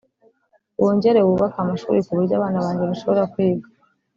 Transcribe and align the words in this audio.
wongere 0.81 1.19
wubake 1.27 1.57
amashuri 1.63 1.99
ku 2.05 2.11
buryo 2.17 2.33
abana 2.35 2.63
banjye 2.65 2.83
bashobora 2.91 3.23
kwiga 3.33 3.67